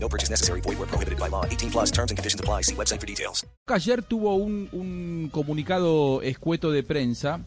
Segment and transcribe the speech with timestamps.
[0.00, 0.60] No purchase necessary.
[0.60, 1.44] Void where prohibited by law.
[1.44, 2.62] 18 plus terms and conditions apply.
[2.62, 3.44] See website for details.
[3.66, 7.40] Ayer tuvo un, un comunicado escueto de prensa,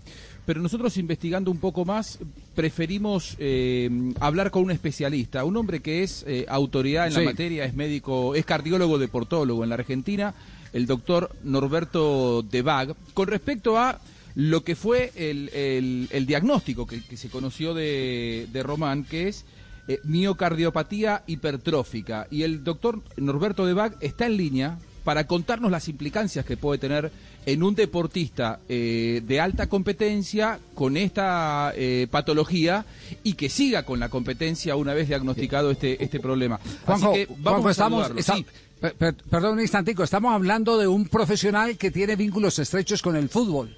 [0.46, 2.20] pero nosotros investigando un poco más
[2.56, 7.20] preferimos eh, hablar con un especialista, un hombre que es eh, autoridad en Sí.
[7.20, 10.34] la materia, es médico, es cardiólogo deportólogo en la Argentina,
[10.74, 14.00] el doctor Norberto De Bag, con respecto a
[14.36, 19.28] lo que fue el, el- el diagnóstico que, que se conoció de, de Román, que
[19.30, 19.46] es
[19.94, 22.28] eh, miocardiopatía hipertrófica.
[22.32, 26.78] Y el doctor Norberto De Bag está en línea para contarnos las implicancias que puede
[26.80, 27.12] tener
[27.48, 32.86] en un deportista eh, de alta competencia con esta eh, patología
[33.24, 36.60] y que siga con la competencia una vez diagnosticado este, este problema.
[36.86, 38.46] Juanjo, Así que vamos Juanjo, a estamos, está- Sí.
[38.80, 43.16] per- per- perdón un instantico, estamos hablando de un profesional que tiene vínculos estrechos con
[43.16, 43.76] el fútbol.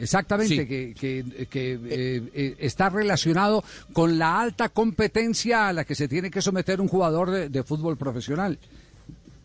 [0.00, 0.66] Exactamente, Sí.
[0.66, 3.62] que, que- que, eh, eh, está relacionado
[3.92, 7.62] con la alta competencia a la que se tiene que someter un jugador de, de
[7.62, 8.58] fútbol profesional.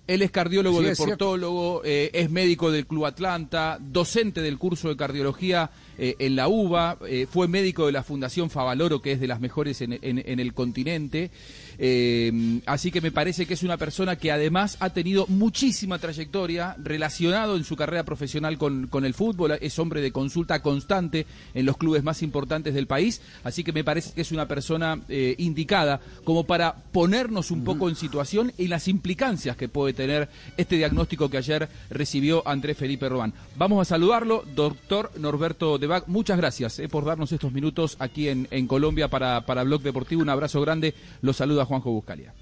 [0.07, 4.87] Él es cardiólogo, Sí, es deportólogo, eh, es médico del Club Atlanta, docente del curso
[4.89, 9.19] de cardiología eh, en la UBA, eh, fue médico de la Fundación Favaloro, que es
[9.19, 11.31] de las mejores en, en- en el continente.
[11.77, 16.75] Eh, así que me parece que es una persona que además ha tenido muchísima trayectoria
[16.81, 21.65] relacionado en su carrera profesional con, con el fútbol, es hombre de consulta constante en
[21.65, 25.35] los clubes más importantes del país, así que me parece que es una persona eh,
[25.37, 30.77] indicada como para ponernos un poco en situación y las implicancias que puede tener este
[30.77, 33.33] diagnóstico que ayer recibió Andrés Felipe Robán.
[33.57, 38.47] Vamos a saludarlo, doctor Norberto Debac, muchas gracias eh, por darnos estos minutos aquí en,
[38.51, 42.33] en Colombia para, para Blog Deportivo, un abrazo grande, los saluda Juanjo Buscalia.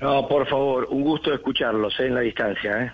[0.00, 2.82] No, por favor, un gusto escucharlos eh, en la distancia.
[2.84, 2.92] ¿eh?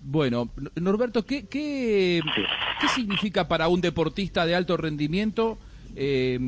[0.00, 2.20] Bueno, Norberto, ¿qué, qué,
[2.80, 5.58] qué significa para un deportista de alto rendimiento
[5.94, 6.38] eh,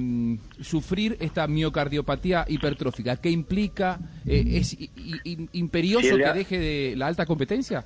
[0.61, 3.17] sufrir esta miocardiopatía hipertrófica?
[3.17, 3.99] ¿Qué implica?
[4.27, 4.91] Eh, ¿Es i-
[5.25, 7.85] i- imperioso que deje de la alta competencia?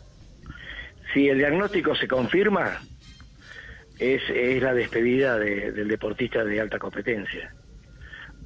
[1.13, 2.81] Si el diagnóstico se confirma,
[3.99, 7.53] es, es la despedida de- del deportista de alta competencia.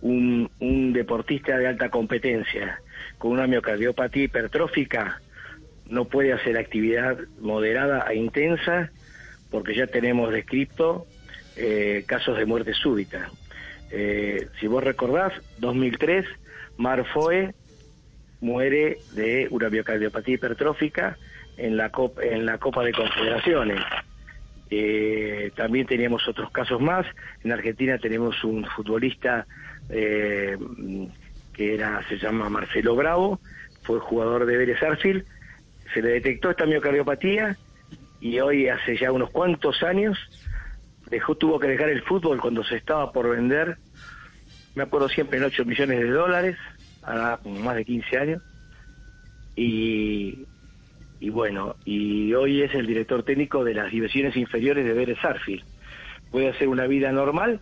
[0.09, 2.81] Un, deportista de alta competencia
[3.19, 5.21] con una miocardiopatía hipertrófica
[5.89, 8.91] no puede hacer actividad moderada e intensa
[9.51, 11.07] porque ya tenemos descrito
[11.57, 13.31] eh, casos de muerte súbita.
[13.91, 16.25] Eh, si vos recordás, 2003,
[16.77, 17.53] Marfoe
[18.41, 21.19] muere de una miocardiopatía hipertrófica
[21.57, 23.81] en la Copa, en la Copa de Confederaciones.
[24.71, 27.07] Eh, también teníamos otros casos más.
[27.45, 29.47] En Argentina tenemos un futbolista
[29.89, 30.57] eh,
[31.53, 33.41] que era se llama Marcelo Bravo,
[33.83, 35.25] fue jugador de Vélez Sarsfield,
[35.95, 37.57] se le detectó esta miocardiopatía
[38.21, 40.19] y hoy hace ya unos cuantos años
[41.09, 43.79] dejó tuvo que dejar el fútbol cuando se estaba por vender
[44.77, 46.57] me acuerdo siempre en 8 millones de dólares,
[47.43, 48.43] como más de 15 años.
[49.57, 50.47] Y,
[51.21, 55.65] y bueno, y hoy es el director técnico de las divisiones inferiores de Vélez Sarsfield.
[56.31, 57.61] Puede hacer una vida normal,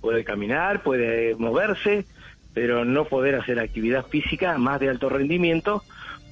[0.00, 2.04] puede caminar, puede moverse,
[2.52, 5.84] pero no poder hacer actividad física más de alto rendimiento,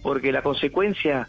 [0.02, 1.28] porque la consecuencia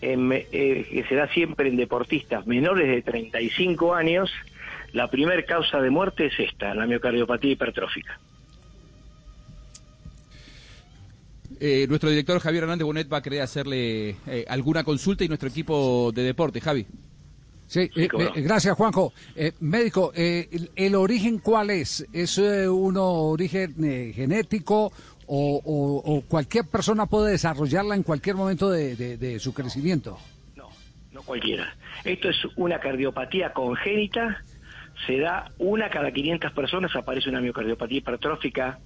[0.00, 4.32] en- eh, que se da siempre en deportistas menores de 35 años,
[4.92, 8.18] la primer causa de muerte es esta, la miocardiopatía hipertrófica.
[11.64, 15.48] Eh, nuestro director Javier Hernández Bonet va a querer hacerle eh, alguna consulta y nuestro
[15.48, 16.60] equipo de deporte.
[16.60, 16.84] Javi.
[17.68, 19.12] Sí, eh, eh, gracias Juanjo.
[19.36, 22.04] Eh, médico, eh, el, el origen cuál es?
[22.12, 24.86] ¿Es eh, uno origen eh, genético
[25.26, 30.18] o, o- o cualquier persona puede desarrollarla en cualquier momento de, de- de su crecimiento?
[30.56, 30.68] No,
[31.12, 31.74] no cualquiera.
[32.02, 34.42] Esto es una cardiopatía congénita,
[35.06, 38.80] se da una cada 500 personas, aparece una miocardiopatía hipertrófica.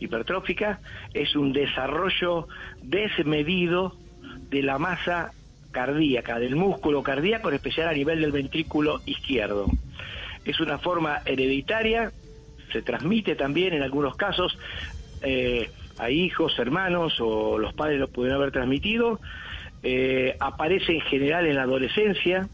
[0.00, 0.80] Hipertrófica
[1.12, 2.48] es un desarrollo
[2.82, 3.96] desmedido
[4.50, 5.32] de la masa
[5.70, 9.66] cardíaca, del músculo cardíaco, en especial a nivel del ventrículo izquierdo.
[10.44, 12.10] Es una forma hereditaria,
[12.72, 14.58] se transmite también en algunos casos
[15.22, 19.20] eh, a hijos, hermanos o los padres lo pueden haber transmitido.
[19.82, 22.48] Eh, aparece en general en la adolescencia,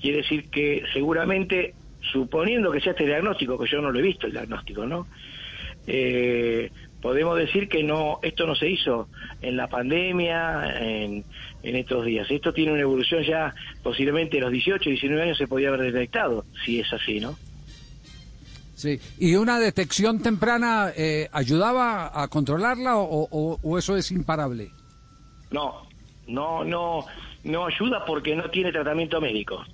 [0.00, 1.74] quiere decir que seguramente,
[2.12, 5.06] suponiendo que sea este diagnóstico, que yo no lo he visto el diagnóstico, ¿no?
[5.90, 6.70] Eh,
[7.00, 9.08] podemos decir que no esto no se hizo
[9.40, 11.24] en la pandemia, en,
[11.62, 12.30] en estos días.
[12.30, 16.44] Esto tiene una evolución ya, posiblemente a los 18, 19 años se podía haber detectado,
[16.64, 17.36] si es así, ¿no?
[18.74, 19.00] Sí.
[19.18, 24.70] ¿Y una detección temprana eh, ayudaba a controlarla o, o- o eso es imparable?
[25.50, 25.82] No,
[26.28, 27.06] no, no,
[27.44, 29.64] no ayuda porque no tiene tratamiento médico.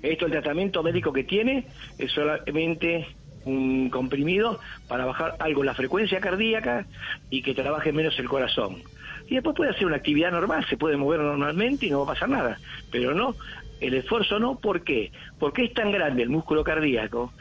[0.00, 1.66] Esto, el tratamiento médico que tiene
[1.98, 3.06] es solamente
[3.44, 6.86] un comprimido para bajar algo la frecuencia cardíaca
[7.30, 8.82] y que trabaje menos el corazón.
[9.28, 12.14] Y después puede hacer una actividad normal, se puede mover normalmente y no va a
[12.14, 12.58] pasar nada.
[12.90, 13.34] Pero no,
[13.80, 15.12] el esfuerzo no, ¿por qué?
[15.38, 17.32] Porque es tan grande el músculo cardíaco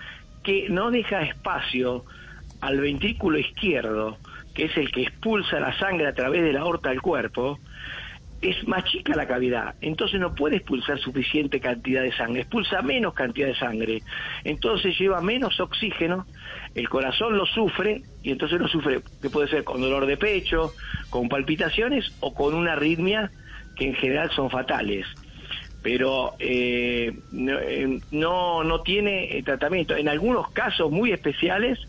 [0.43, 2.05] que no deja espacio
[2.61, 4.17] al ventrículo izquierdo,
[4.53, 7.59] que es el que expulsa la sangre a través de la aorta al cuerpo,
[8.41, 13.13] es más chica la cavidad, entonces no puede expulsar suficiente cantidad de sangre, expulsa menos
[13.13, 14.01] cantidad de sangre,
[14.43, 16.25] entonces lleva menos oxígeno,
[16.75, 20.73] el corazón lo sufre y entonces lo sufre, que puede ser con dolor de pecho,
[21.09, 23.31] con palpitaciones o con una arritmia
[23.75, 25.05] que en general son fatales.
[25.81, 29.95] Pero eh, no, eh, no, no tiene eh, tratamiento.
[29.95, 31.79] En algunos casos muy especiales,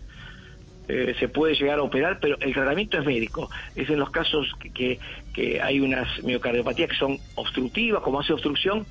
[0.90, 3.48] eh, se puede llegar a operar, pero el tratamiento es médico.
[3.76, 4.98] Es en los casos que,
[5.32, 8.86] que, hay unas miocardiopatías que son obstructivas, como hace obstrucción,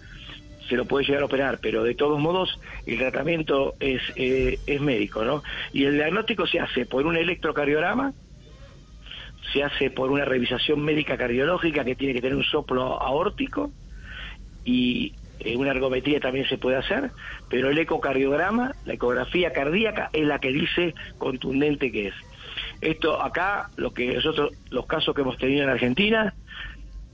[0.67, 4.81] se lo puede llegar a operar, pero de todos modos el tratamiento es, eh, es
[4.81, 5.43] médico, ¿no?
[5.73, 8.13] Y el diagnóstico se hace por un electrocardiograma,
[9.51, 13.71] se hace por una revisación médica cardiológica que tiene que tener un soplo aórtico
[14.63, 17.11] y eh, una ergometría también se puede hacer,
[17.49, 22.13] pero el ecocardiograma, la ecografía cardíaca es la que dice contundente que es.
[22.81, 26.33] Esto acá, lo que nosotros, los casos que hemos tenido en Argentina,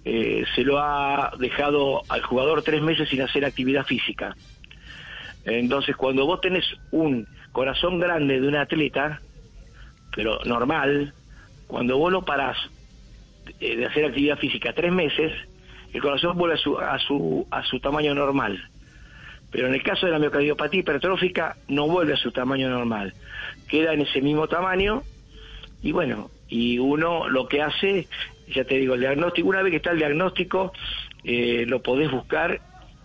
[0.03, 4.35] eh, se lo ha dejado al jugador tres meses sin hacer actividad física.
[5.45, 9.21] Entonces, cuando vos tenés un corazón grande de un atleta,
[10.15, 11.13] pero normal,
[11.67, 12.57] cuando vos lo parás
[13.59, 15.31] eh, de hacer actividad física tres meses,
[15.95, 18.69] el corazón vuelve a su, a su, a su tamaño normal.
[19.49, 23.13] Pero en el caso de la miocardiopatía hipertrófica no vuelve a su tamaño normal.
[23.69, 25.03] Queda en ese mismo tamaño
[25.81, 28.09] y bueno, y uno lo que hace,
[28.53, 30.73] ya te digo, el diagnóstico, una vez que está el diagnóstico,
[31.23, 32.59] eh, lo podés buscar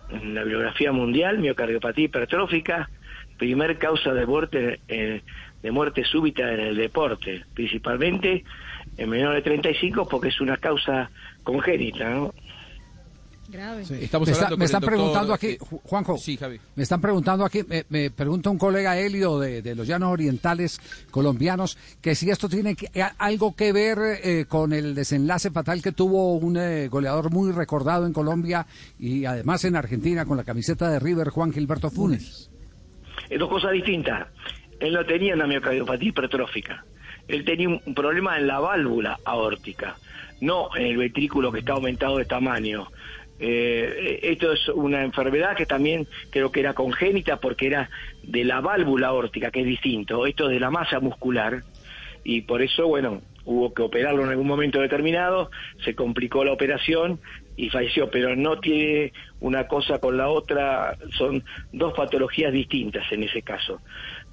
[0.09, 2.89] en la bibliografía mundial, miocardiopatía hipertrófica,
[3.37, 5.21] primer causa de muerte, eh,
[5.63, 8.43] de muerte súbita en el deporte, principalmente
[8.97, 11.09] en menores de 35 porque es una causa
[11.43, 12.33] congénita, ¿no?
[13.51, 13.81] Grave.
[14.01, 16.59] Estamos me está- me están preguntando aquí, eh, Ju- Juanjo, Sí, Javi.
[16.75, 20.79] me están preguntando aquí, me, me pregunta un colega Helio de, de los Llanos Orientales
[21.11, 25.81] colombianos, que si esto tiene que- a- algo que ver eh, con el desenlace fatal
[25.81, 28.65] que tuvo un eh, goleador muy recordado en Colombia
[28.99, 32.49] y además en Argentina con la camiseta de River, Juan Gilberto Funes.
[33.29, 34.27] Es dos cosas distintas.
[34.79, 36.83] Él no tenía una miocardiopatía hipertrófica.
[37.27, 39.95] Él tenía un problema en la válvula aórtica,
[40.41, 42.87] no en el ventrículo que está aumentado de tamaño.
[43.43, 47.89] Eh, esto es una enfermedad que también creo que era congénita porque era
[48.21, 50.27] de la válvula aórtica, que es distinto.
[50.27, 51.63] Esto es de la masa muscular
[52.23, 55.49] y por eso, bueno, hubo que operarlo en algún momento determinado,
[55.83, 57.19] se complicó la operación
[57.57, 63.23] y falleció, pero no tiene una cosa con la otra, son dos patologías distintas en
[63.23, 63.81] ese caso.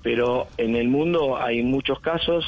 [0.02, 2.44] Pero en el mundo hay muchos casos,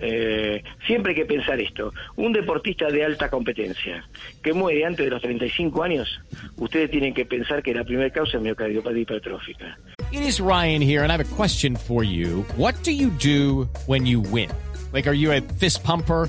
[0.00, 4.04] eh, siempre hay que pensar esto, un deportista de alta competencia
[4.42, 6.20] que muere antes de los 35 años,
[6.56, 9.78] ustedes tienen que pensar que la primera causa es miocardiopatía hipertrófica.
[10.10, 12.44] It is Ryan here, and I have a question for you.
[12.56, 14.50] What do you do when you win?
[14.92, 16.28] Like, are you a fist pumper?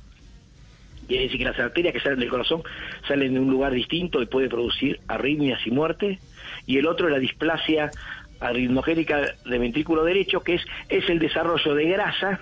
[1.07, 2.63] Quiere decir que las arterias que salen del corazón
[3.07, 6.19] salen de un lugar distinto y puede producir arritmias y muerte.
[6.65, 7.91] Y el otro es la displasia
[8.39, 12.41] arritmogénica de ventrículo derecho, que es, es el desarrollo de grasa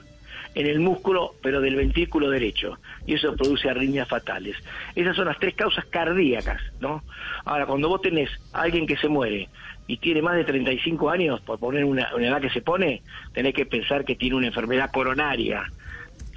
[0.55, 2.79] en el músculo, pero del ventrículo derecho.
[3.05, 4.55] Y eso produce arritmias fatales.
[4.95, 7.03] Esas son las tres causas cardíacas, ¿no?
[7.45, 9.49] Ahora, cuando vos tenés a alguien que se muere
[9.87, 13.01] y tiene más de 35 años, por poner una, una edad que se pone,
[13.33, 15.63] tenés que pensar que tiene una enfermedad coronaria.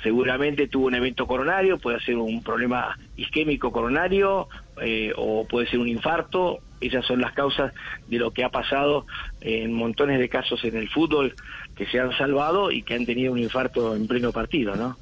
[0.02, 4.48] Seguramente tuvo un evento coronario, puede ser un problema isquémico coronario
[4.80, 6.58] eh, o puede ser un infarto.
[6.80, 7.72] Esas son las causas
[8.08, 9.06] de lo que ha pasado
[9.40, 11.34] en montones de casos en el fútbol
[11.76, 14.96] que se han salvado y que han tenido un infarto en pleno partido, ¿no?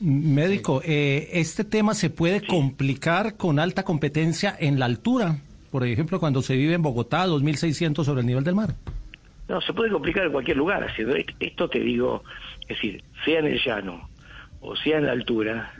[0.00, 5.38] Médico, eh, este tema se puede complicar con alta competencia en la altura.
[5.70, 8.74] Por ejemplo, cuando se vive en Bogotá, 2.600 sobre el nivel del mar.
[9.48, 10.84] No, se puede complicar en cualquier lugar.
[10.84, 12.22] Haciendo esto te digo,
[12.62, 14.09] es decir, sea en el llano
[14.60, 15.72] o sea en la altura,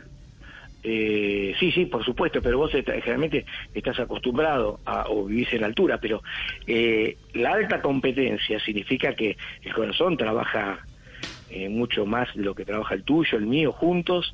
[0.83, 5.67] eh, sí, sí, por supuesto, pero vos generalmente estás acostumbrado a, o vivís en la
[5.67, 6.23] altura, pero
[6.65, 10.79] eh, la alta competencia significa que el corazón trabaja
[11.49, 14.33] eh, mucho más de lo que trabaja el tuyo, el mío, juntos,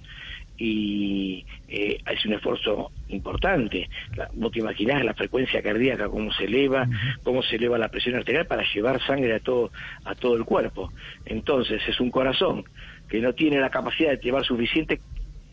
[0.57, 3.89] y eh, es un esfuerzo importante.
[4.15, 6.87] La, vos te imaginás la frecuencia cardíaca, cómo se eleva,
[7.23, 9.71] cómo se eleva la presión arterial para llevar sangre a todo,
[10.05, 10.91] a todo el cuerpo.
[11.25, 12.63] Entonces es un corazón
[13.09, 14.99] que no tiene la capacidad de llevar suficiente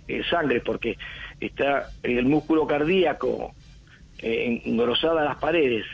[0.07, 0.99] eh, sangre porque
[1.41, 3.55] está el músculo cardíaco
[4.19, 5.87] eh, engrosada las paredes,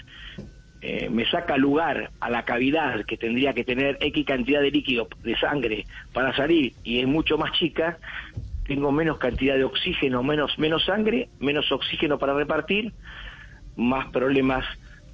[0.83, 5.09] eh, me saca lugar a la cavidad que tendría que tener X cantidad de líquido
[5.23, 7.99] de sangre para salir y es mucho más chica,
[8.67, 12.93] tengo menos cantidad de oxígeno, menos, menos sangre, menos oxígeno para repartir,
[13.77, 14.65] más problemas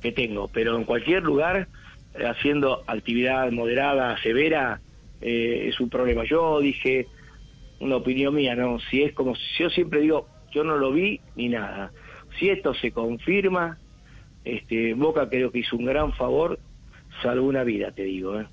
[0.01, 0.49] que tengo.
[0.49, 1.69] Pero en cualquier lugar,
[2.15, 4.81] haciendo actividad moderada, severa,
[5.21, 6.25] es un problema.
[6.25, 7.07] Yo dije,
[7.81, 8.79] una opinión mía, ¿no?
[8.91, 11.93] Si es como, yo siempre digo, yo no lo vi ni nada.
[12.39, 13.79] Si esto se confirma,
[14.45, 16.59] este, Boca creo que hizo un gran favor,
[17.23, 18.47] salvo una vida, te digo, ¿eh?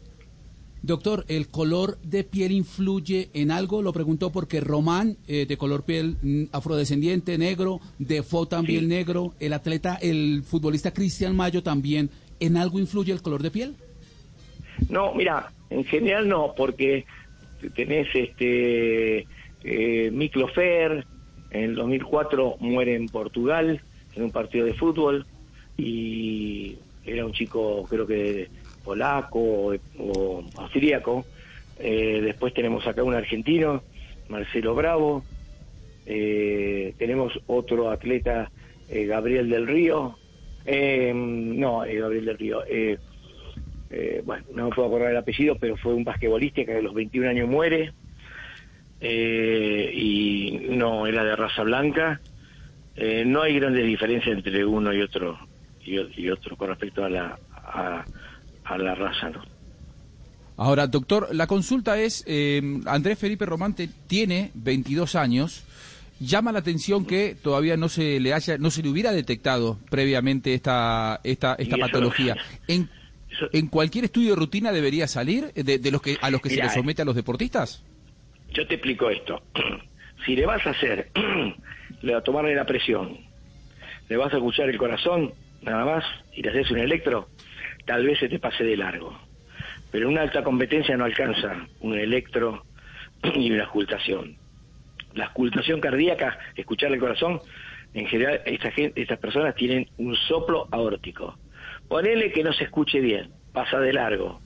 [0.81, 3.81] Doctor, ¿el color de piel influye en algo?
[3.81, 8.87] Lo preguntó porque Román, eh, de color piel mm, afrodescendiente, negro, Defo también sí.
[8.87, 12.09] negro, el atleta, el futbolista Cristian Mayo también,
[12.41, 13.75] ¿en algo influye el color de piel?
[14.89, 17.05] No, mira, en general no, porque
[17.75, 19.25] tenés este
[19.63, 21.05] eh, Miklo Fer,
[21.51, 23.81] en el 2004 muere en Portugal
[24.15, 25.25] en un partido de fútbol
[25.77, 28.47] y era un chico creo que
[28.83, 31.25] polaco o, o austríaco.
[31.79, 33.83] Eh, después tenemos acá un argentino,
[34.29, 35.23] Marcelo Bravo.
[36.05, 38.51] Eh, tenemos otro atleta,
[38.89, 40.17] eh, Gabriel del Río.
[40.65, 42.63] no, Gabriel del Río.
[44.25, 47.29] Bueno, no me puedo acordar el apellido, pero fue un basquetbolista que a los 21
[47.29, 47.93] años muere.
[49.01, 52.21] y no, era de raza blanca.
[53.25, 55.37] no hay grandes diferencias entre uno y otro
[55.85, 58.05] y, y otro con respecto a la, a,
[58.63, 59.43] a la raza, ¿no?
[60.55, 65.63] Ahora, doctor, la consulta es, eh, Andrés Felipe Romante tiene 22 años,
[66.19, 70.53] llama la atención que todavía no se le haya, no se le hubiera detectado previamente
[70.53, 72.37] esta, esta, esta patología.
[72.67, 72.87] En,
[73.51, 76.61] ¿En cualquier estudio de rutina debería salir de, de los que a los que se
[76.61, 77.83] le somete a los deportistas?
[78.53, 79.41] Yo te explico esto.
[80.25, 81.09] Si le vas a hacer,
[82.01, 83.17] le vas a tomarle la presión,
[84.07, 87.27] le vas a escuchar el corazón, nada más, y le haces un electro,
[87.85, 89.17] tal vez se te pase de largo.
[89.91, 92.63] Pero una alta competencia no alcanza un electro
[93.35, 94.37] ni una ocultación.
[95.13, 97.41] La ocultación cardíaca, escuchar el corazón,
[97.93, 101.37] en general esta gente, estas personas tienen un soplo aórtico.
[101.87, 104.39] Ponele que no se escuche bien, pasa de largo.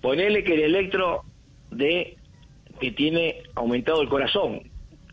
[0.00, 1.22] Ponele que el electro
[1.70, 2.16] de
[2.80, 4.70] que tiene aumentado el corazón,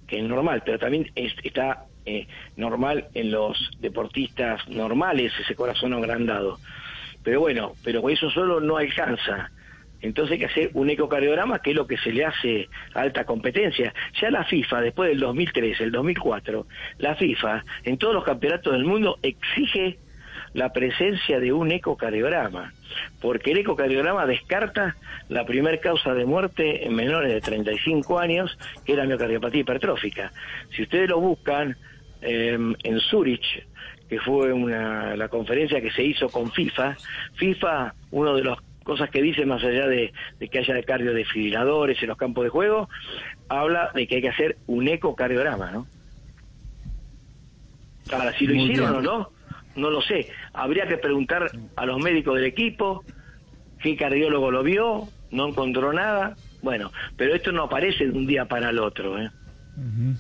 [0.07, 5.93] que es normal, pero también es, está eh, normal en los deportistas normales ese corazón
[5.93, 6.59] agrandado.
[7.23, 9.51] Pero bueno, pero eso solo no alcanza.
[10.01, 13.23] Entonces hay que hacer un ecocardiograma, que es lo que se le hace a alta
[13.23, 13.93] competencia.
[14.21, 18.83] Ya la FIFA, después del 2003, el 2004, la FIFA, en todos los campeonatos del
[18.83, 19.97] mundo, exige
[20.53, 22.74] la presencia de un ecocardiograma,
[23.22, 24.95] porque el ecocardiograma descarta
[25.29, 30.31] la primer causa de muerte en menores de 35 años, que es la miocardiopatía hipertrófica.
[30.75, 31.75] Si ustedes lo buscan
[32.22, 33.65] eh, en Zurich,
[34.07, 36.95] que fue una, la conferencia que se hizo con FIFA.
[37.36, 42.10] FIFA, uno de las cosas que dice, más allá de, de que haya cardiodefibriladores en
[42.10, 42.89] los campos de juego,
[43.50, 45.88] habla de que hay que hacer un ecocardiograma, ¿no?
[48.12, 49.07] Ahora, si lo Muy hicieron bien.
[49.07, 49.29] o no,
[49.75, 50.29] no lo sé.
[50.53, 53.03] Habría que preguntar a los médicos del equipo
[53.81, 56.36] qué cardiólogo lo vio, no encontró nada.
[56.62, 59.29] Bueno, pero esto no aparece de un día para el otro, ¿eh?
[59.75, 60.15] Uh -huh.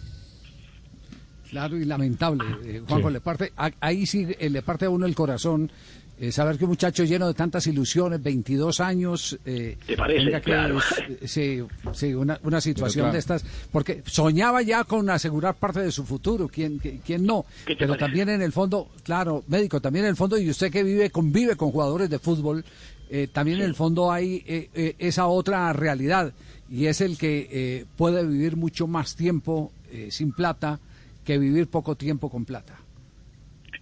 [1.49, 3.13] Claro y lamentable, eh, Juanjo, sí.
[3.13, 5.71] le parte, ahí sí eh, le parte a uno el corazón
[6.19, 10.31] eh, saber que un muchacho lleno de tantas ilusiones, 22 años, eh, ¿te parece?
[10.31, 10.79] Que, claro.
[11.25, 13.13] sí, sí, una, una situación claro.
[13.13, 17.45] de estas, porque soñaba ya con asegurar parte de su futuro, ¿quién, quién no?
[17.65, 17.97] Pero parece?
[17.97, 21.55] también en el fondo, claro, médico, también en el fondo, y usted que vive, convive
[21.55, 22.63] con jugadores de fútbol,
[23.09, 23.63] eh, también sí.
[23.63, 26.31] en el fondo hay eh, esa otra realidad,
[26.69, 29.71] y es el que puede vivir mucho más tiempo
[30.09, 30.79] sin plata,
[31.23, 32.79] que vivir poco tiempo con plata.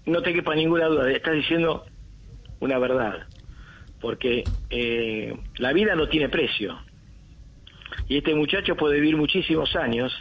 [0.06, 1.86] No te quepa ninguna duda, estás diciendo
[2.62, 3.28] una verdad,
[4.00, 6.80] porque eh, la vida no tiene precio.
[8.08, 10.14] Y este muchacho puede vivir muchísimos años,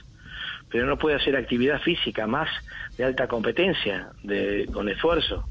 [0.70, 2.48] pero no puede hacer actividad física más
[2.96, 5.48] de alta competencia, de, con esfuerzo.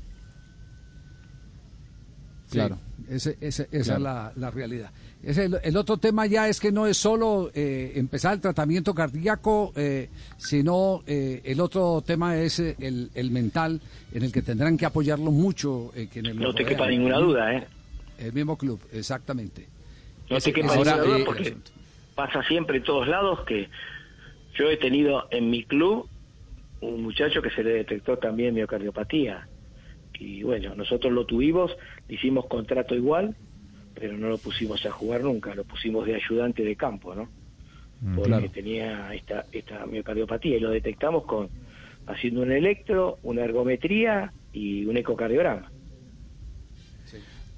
[2.52, 2.80] Claro.
[3.08, 4.92] ese- ese- esa es la, la realidad.
[5.22, 8.94] Ese, el, el otro tema ya es que no es solo eh, empezar el tratamiento
[8.94, 10.08] cardíaco, eh,
[10.38, 13.82] sino eh, el otro tema es eh, el, el mental,
[14.14, 15.92] en el que tendrán que apoyarlo mucho.
[16.16, 17.68] lo No te quepa ninguna duda, ¿eh?
[18.18, 19.68] El mismo club, exactamente.
[20.30, 21.56] No Ese- te quepa ninguna duda porque
[22.16, 23.70] pasa siempre en todos lados que
[24.58, 26.08] yo he tenido en mi club
[26.82, 29.48] un muchacho que se le detectó también miocardiopatía.
[30.18, 31.72] Y bueno, nosotros lo tuvimos,
[32.08, 33.36] le hicimos contrato igual,
[34.00, 37.30] pero no lo pusimos a jugar nunca, lo pusimos de ayudante de campo, ¿no?
[38.16, 38.50] Porque claro.
[38.50, 41.50] tenía esta, esta miocardiopatía y lo detectamos con
[42.08, 45.70] haciendo un electro, una ergometría y un ecocardiograma.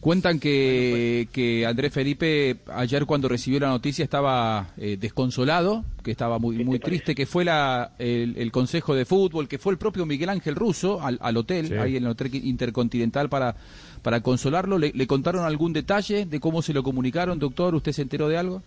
[0.02, 6.40] Cuentan que, que Andrés Felipe ayer cuando recibió la noticia estaba eh, desconsolado, que estaba
[6.40, 6.90] muy, ¿Qué te muy parece?
[6.90, 10.56] triste, que fue la, el, el Consejo de Fútbol, que fue el propio Miguel Ángel
[10.56, 13.56] Russo al, al hotel, ahí en el Hotel Intercontinental para,
[14.02, 14.80] para consolarlo.
[14.80, 17.76] ¿Le, ¿Le contaron algún detalle de cómo se lo comunicaron, doctor?
[17.76, 18.64] ¿Usted se enteró de algo?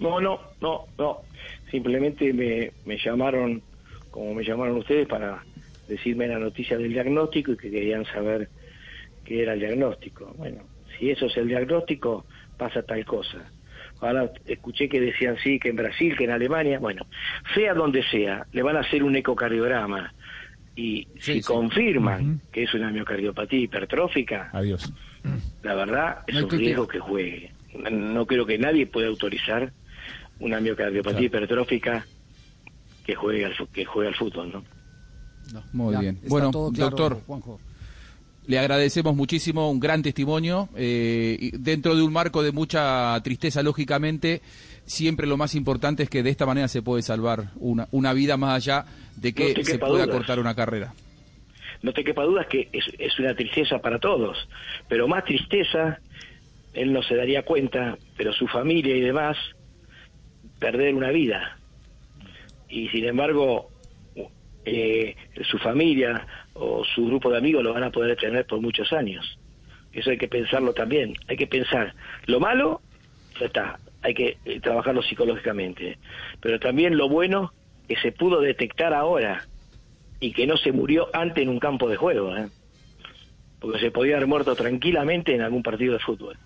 [0.00, 1.18] No, no, no, no.
[1.70, 3.62] Simplemente me, me llamaron,
[4.10, 5.40] como me llamaron ustedes, para
[5.86, 8.48] decirme la noticia del diagnóstico y que querían saber
[9.28, 10.34] qué era el diagnóstico.
[10.36, 10.62] Bueno,
[10.98, 12.24] si eso es el diagnóstico,
[12.56, 13.38] pasa tal cosa.
[14.00, 16.78] Ahora escuché que decían sí, que en Brasil, que en Alemania.
[16.78, 17.06] Bueno,
[17.54, 20.12] sea donde sea, le van a hacer un ecocardiograma.
[20.76, 21.42] Y Sí, si sí.
[21.42, 24.92] confirman que es una miocardiopatía hipertrófica, Adiós.
[25.64, 27.52] la verdad es No un que riesgo que juegue.
[27.90, 29.72] No creo que nadie pueda autorizar
[30.38, 32.06] una miocardiopatía hipertrófica
[33.04, 34.64] que juegue al, que juegue al fútbol, ¿no?
[35.72, 36.18] Muy Ya, bien.
[36.28, 37.60] Bueno, todo claro, doctor, Juanjo.
[38.48, 40.70] Le agradecemos muchísimo, un gran testimonio.
[40.74, 44.40] eh, dentro de un marco de mucha tristeza, lógicamente,
[44.86, 48.38] siempre lo más importante es que de esta manera se puede salvar una, una vida
[48.38, 48.86] más allá
[49.16, 50.08] de que se pueda dudas.
[50.08, 50.94] cortar una carrera.
[51.82, 54.48] No te quepa duda que es, es una tristeza para todos,
[54.88, 56.00] pero más tristeza,
[56.72, 59.36] él no se daría cuenta, pero su familia y demás,
[60.58, 61.58] perder una vida.
[62.70, 63.68] Y sin embargo,
[64.68, 65.16] eh,
[65.50, 69.38] su familia o su grupo de amigos lo van a poder tener por muchos años.
[69.92, 71.14] Eso hay que pensarlo también.
[71.28, 71.94] Hay que pensar
[72.26, 72.80] lo malo,
[73.40, 75.98] ya está, hay que eh, trabajarlo psicológicamente.
[76.40, 77.52] Pero también lo bueno
[77.88, 79.46] que se pudo detectar ahora
[80.20, 82.48] y que no se murió antes en un campo de juego, ¿eh?
[83.60, 86.36] porque se podía haber muerto tranquilamente en algún partido de fútbol.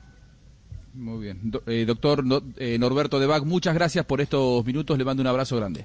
[0.95, 1.41] Muy bien.
[1.67, 4.97] Eh, doctor No- eh, Norberto de Bach, muchas gracias por estos minutos.
[4.99, 5.85] Le mando un abrazo grande.